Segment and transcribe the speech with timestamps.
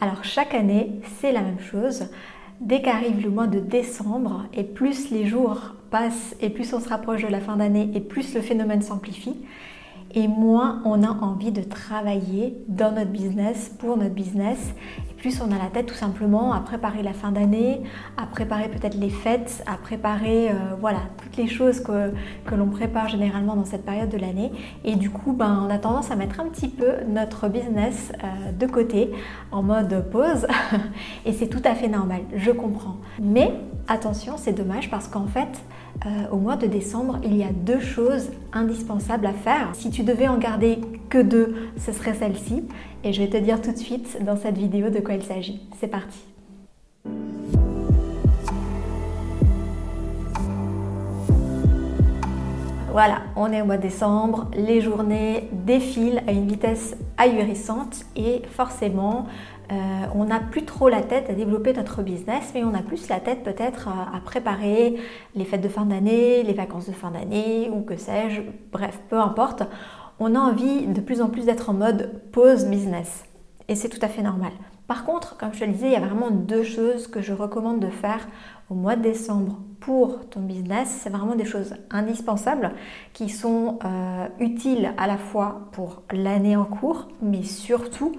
[0.00, 2.08] Alors chaque année, c'est la même chose.
[2.60, 6.88] Dès qu'arrive le mois de décembre, et plus les jours passent, et plus on se
[6.88, 9.36] rapproche de la fin d'année, et plus le phénomène s'amplifie,
[10.14, 14.74] et moins on a envie de travailler dans notre business, pour notre business.
[15.10, 17.82] Et plus on a la tête tout simplement à préparer la fin d'année,
[18.16, 22.12] à préparer peut-être les fêtes, à préparer euh, voilà, toutes les choses que,
[22.44, 24.52] que l'on prépare généralement dans cette période de l'année.
[24.84, 28.52] Et du coup, ben, on a tendance à mettre un petit peu notre business euh,
[28.52, 29.12] de côté
[29.52, 30.46] en mode pause.
[31.26, 32.96] et c'est tout à fait normal, je comprends.
[33.20, 33.52] Mais
[33.88, 35.60] attention, c'est dommage parce qu'en fait,
[36.04, 39.70] euh, au mois de décembre, il y a deux choses indispensables à faire.
[39.74, 40.78] Si tu devais en garder
[41.08, 42.64] que deux, ce serait celle-ci.
[43.02, 45.60] Et je vais te dire tout de suite dans cette vidéo de quoi il s'agit.
[45.80, 46.18] C'est parti.
[52.92, 58.40] Voilà, on est au mois de décembre, les journées défilent à une vitesse ahurissante et
[58.50, 59.26] forcément,
[59.72, 63.08] euh, on n'a plus trop la tête à développer notre business, mais on a plus
[63.08, 64.96] la tête peut-être à, préparer
[65.34, 68.42] les fêtes de fin d'année, les vacances de fin d'année ou que sais-je,
[68.72, 69.62] bref, peu importe.
[70.18, 73.24] On a envie de plus en plus d'être en mode pause business
[73.68, 74.52] et c'est tout à fait normal.
[74.86, 77.32] Par contre, comme je te le disais, il y a vraiment deux choses que je
[77.32, 78.28] recommande de faire
[78.70, 81.00] au mois de décembre pour ton business.
[81.02, 82.70] C'est vraiment des choses indispensables
[83.12, 88.12] qui sont euh, utiles à la fois pour l'année en cours, mais surtout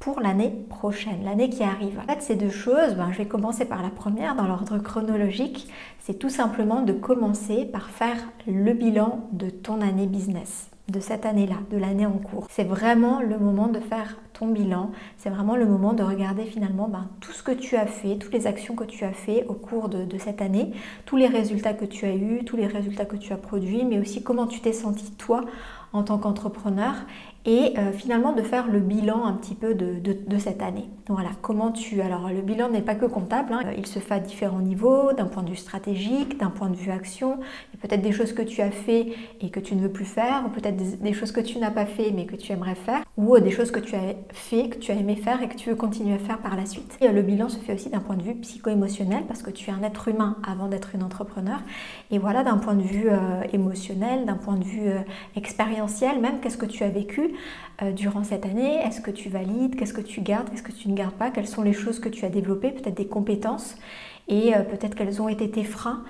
[0.00, 2.00] pour l'année prochaine, l'année qui arrive.
[2.00, 5.68] En fait, ces deux choses, ben, je vais commencer par la première dans l'ordre chronologique.
[5.98, 11.26] C'est tout simplement de commencer par faire le bilan de ton année business de cette
[11.26, 12.46] année-là, de l'année en cours.
[12.50, 17.08] C'est vraiment le moment de faire bilan, c'est vraiment le moment de regarder finalement ben,
[17.20, 19.88] tout ce que tu as fait, toutes les actions que tu as fait au cours
[19.88, 20.72] de, cette année,
[21.06, 23.98] tous les résultats que tu as eus, tous les résultats que tu as produits, mais
[23.98, 25.44] aussi comment tu t'es senti toi
[25.92, 26.94] en tant qu'entrepreneur
[27.46, 30.88] et euh, finalement de faire le bilan un petit peu de, cette année.
[31.08, 32.00] Voilà, comment tu...
[32.02, 33.62] Alors le bilan n'est pas que comptable, hein.
[33.76, 36.90] il se fait à différents niveaux, d'un point de vue stratégique, d'un point de vue
[36.90, 37.38] action,
[37.80, 40.50] peut-être des choses que tu as fait et que tu ne veux plus faire, ou
[40.50, 43.40] peut-être des, choses que tu n'as pas fait mais que tu aimerais faire, ou euh,
[43.40, 45.76] des choses que tu as fait, que tu as aimé faire et que tu veux
[45.76, 46.96] continuer à faire par la suite.
[47.00, 49.70] Et, euh, le bilan se fait aussi d'un point de vue psycho-émotionnel parce que tu
[49.70, 51.60] es un être humain avant d'être une entrepreneur.
[52.10, 53.08] Et voilà, d'un point de vue
[53.52, 54.90] émotionnel, d'un point de vue
[55.36, 57.34] expérientiel, même qu'est-ce que tu as vécu
[57.82, 58.76] euh, durant cette année?
[58.84, 59.76] Est-ce que tu valides?
[59.76, 60.50] Qu'est-ce que tu gardes?
[60.50, 61.30] Qu'est-ce que tu ne gardes pas?
[61.30, 62.70] Quelles sont les choses que tu as développées?
[62.70, 63.76] Peut-être des compétences?
[64.28, 66.02] Et euh, peut-être quels ont été tes freins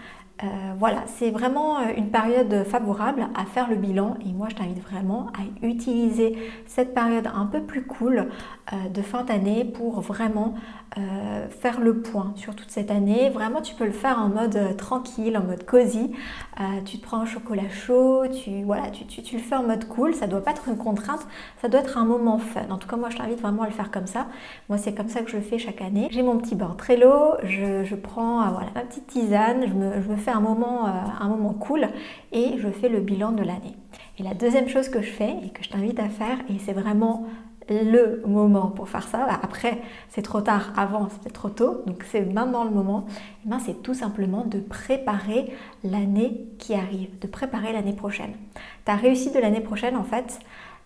[0.42, 0.46] euh,
[0.78, 4.82] voilà, c'est vraiment euh, une période favorable à faire le bilan et moi je t'invite
[4.82, 8.28] vraiment à utiliser cette période un peu plus cool
[8.72, 10.54] euh, de fin d'année pour vraiment
[11.60, 13.30] faire le point sur toute cette année.
[13.30, 16.10] Vraiment, tu peux le faire en mode tranquille, en mode cosy.
[16.84, 20.14] tu te prends un chocolat chaud, tu, voilà, tu, le fais en mode cool.
[20.14, 21.24] Ça doit pas être une contrainte,
[21.62, 22.62] ça doit être un moment fun.
[22.70, 24.26] En tout cas, moi je t'invite vraiment à le faire comme ça.
[24.68, 26.08] Moi, c'est comme ça que je fais chaque année.
[26.10, 30.29] J'ai mon petit bord Trello, je, je prends voilà, ma petite tisane, je me fais
[30.30, 31.88] un moment, euh, un moment cool
[32.32, 33.76] et je fais le bilan de l'année.
[34.18, 36.72] Et la deuxième chose que je fais et que je t'invite à faire, et c'est
[36.72, 37.26] vraiment
[37.70, 42.04] le moment pour faire ça, bah, après c'est trop tard, avant c'était trop tôt, donc
[42.10, 43.06] c'est maintenant le moment,
[43.44, 45.52] et ben c'est tout simplement de préparer
[45.84, 48.32] l'année qui arrive, de préparer l'année prochaine.
[48.84, 50.40] Ta réussite de l'année prochaine en fait,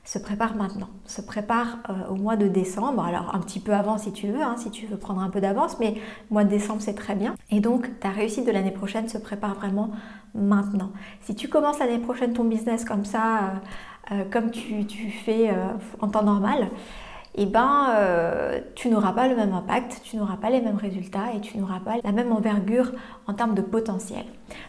[0.04, 3.96] se prépare maintenant, se prépare euh, au mois de décembre, alors un petit peu avant
[3.96, 5.94] si tu veux, hein, si tu veux prendre un peu d'avance, mais
[6.30, 7.34] mois de décembre c'est très bien.
[7.50, 9.90] Et donc ta réussite de l'année prochaine se prépare vraiment
[10.34, 10.90] maintenant.
[11.22, 13.50] Si tu commences l'année prochaine ton business comme ça, euh,
[14.12, 14.84] euh, comme tu,
[15.24, 15.50] fais
[16.00, 16.68] en temps normal,
[17.36, 17.88] eh ben,
[18.74, 21.80] tu n'auras pas le même impact, tu n'auras pas les mêmes résultats et tu n'auras
[21.80, 22.92] pas la même envergure
[23.26, 24.24] en termes de potentiel.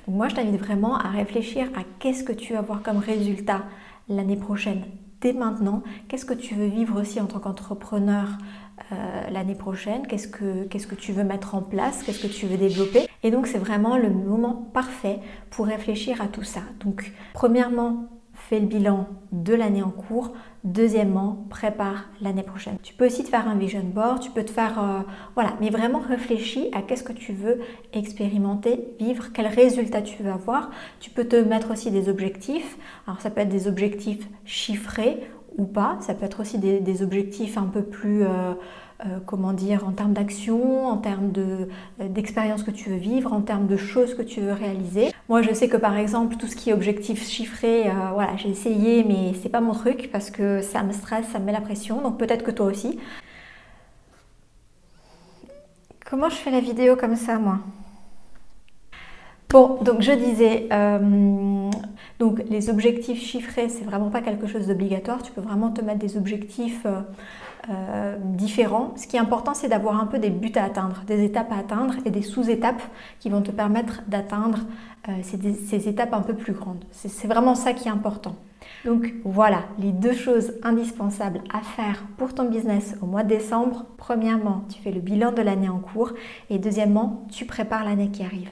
[0.07, 3.63] Donc moi, je t'invite vraiment à réfléchir à qu'est-ce que tu vas avoir comme résultat
[4.07, 4.84] l'année prochaine
[5.33, 8.37] maintenant Qu'est-ce que tu veux vivre aussi en tant qu'entrepreneur
[8.91, 10.05] euh, l'année prochaine?
[10.07, 12.03] Qu'est-ce que, qu'est-ce que tu veux mettre en place?
[12.03, 13.07] Qu'est-ce que tu veux développer?
[13.23, 16.61] Et donc c'est vraiment le moment parfait pour réfléchir à tout ça.
[16.83, 18.09] Donc premièrement,
[18.47, 20.33] fais le bilan de l'année en cours.
[20.63, 22.78] Deuxièmement, prépare l'année prochaine.
[22.81, 24.79] Tu peux aussi te faire un vision board, tu peux te faire...
[24.79, 25.02] Euh,
[25.35, 27.59] voilà, mais vraiment réfléchis à qu'est-ce que tu veux
[27.93, 30.72] expérimenter, vivre, quels résultats tu veux avoir.
[30.99, 32.78] Tu peux te mettre aussi des objectifs.
[33.08, 35.28] Alors ça peut être des objectifs chiffrés
[35.58, 35.97] ou pas.
[36.02, 38.23] Ça peut être aussi des, objectifs un peu plus...
[38.23, 38.53] Euh,
[39.05, 41.34] euh, comment dire, en termes d'action, en termes
[41.99, 45.11] d'expérience que tu veux vivre, en termes de choses que tu veux réaliser.
[45.27, 48.49] Moi, je sais que par exemple, tout ce qui est objectif chiffré, euh, voilà, j'ai
[48.49, 51.61] essayé, mais c'est pas mon truc parce que ça me stresse, ça me met la
[51.61, 52.01] pression.
[52.01, 52.99] Donc peut-être que toi aussi.
[56.07, 57.59] Comment je fais la vidéo comme ça, moi?
[59.49, 60.67] Bon, donc je disais,
[62.19, 65.21] donc les objectifs chiffrés, c'est vraiment pas quelque chose d'obligatoire.
[65.23, 67.01] Tu peux vraiment te mettre des objectifs euh,
[68.20, 68.94] différents.
[68.96, 71.58] Ce qui est important, c'est d'avoir un peu des buts à atteindre, des étapes à
[71.58, 72.82] atteindre et des sous-étapes
[73.20, 74.59] qui vont te permettre d'atteindre
[75.08, 76.84] euh, ces, étapes un peu plus grandes.
[76.91, 78.35] C'est vraiment ça qui est important.
[78.85, 83.85] Donc voilà les deux choses indispensables à faire pour ton business au mois de décembre.
[83.97, 86.14] Premièrement, tu fais le bilan de l'année en cours
[86.50, 88.50] et deuxièmement, tu prépares l'année qui arrive.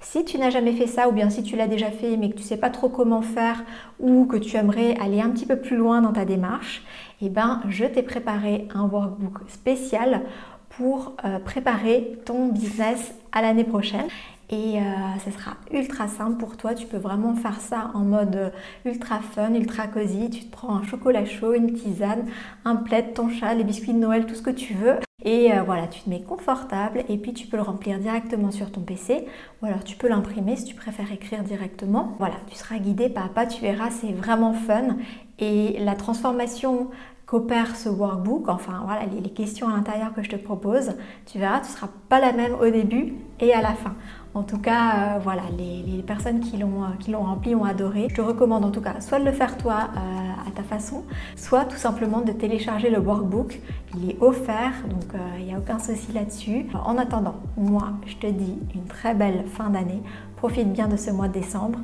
[0.00, 2.36] Si tu n'as jamais fait ça ou bien si tu l'as déjà fait mais que
[2.36, 3.62] tu ne sais pas trop comment faire
[3.98, 6.82] ou que tu aimerais aller un petit peu plus loin dans ta démarche,
[7.20, 10.22] eh ben, je t'ai préparé un workbook spécial
[10.70, 14.08] pour euh, préparer ton business à l'année prochaine.
[14.52, 14.82] Et euh,
[15.24, 16.74] ce sera ultra simple pour toi.
[16.74, 18.50] Tu peux vraiment faire ça en mode euh,
[18.84, 20.28] ultra fun, ultra cosy.
[20.28, 22.26] Tu te prends un chocolat chaud, une tisane,
[22.64, 24.96] un plaid, ton chat, les biscuits de Noël, tout ce que tu veux.
[25.24, 28.72] Et euh, voilà, tu te mets confortable et puis tu peux le remplir directement sur
[28.72, 29.26] ton PC
[29.62, 32.16] ou alors tu peux l'imprimer si tu préfères écrire directement.
[32.18, 34.96] Voilà, tu seras guidé pas à pas, tu verras, c'est vraiment fun.
[35.38, 36.88] Et la transformation
[37.30, 40.94] qu'opère ce workbook, enfin voilà, les, les questions à l'intérieur que je te propose,
[41.26, 43.94] tu verras, tu ne seras pas la même au début et à la fin.
[44.32, 48.06] En tout cas, euh, voilà, les, personnes qui l'ont, euh, qui l'ont rempli ont adoré.
[48.10, 51.04] Je te recommande en tout cas soit de le faire toi euh, à ta façon,
[51.36, 53.60] soit tout simplement de télécharger le workbook.
[53.96, 56.66] Il est offert, donc il n'y a aucun souci là-dessus.
[56.84, 60.02] En attendant, moi, je te dis une très belle fin d'année.
[60.36, 61.80] Profite bien de ce mois de décembre.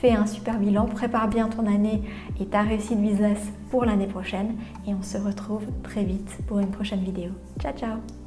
[0.00, 2.02] Fais un super bilan, prépare bien ton année
[2.40, 3.38] et ta réussite business
[3.70, 4.56] pour l'année prochaine.
[4.86, 7.32] Et on se retrouve très vite pour une prochaine vidéo.
[7.60, 8.19] Ciao, ciao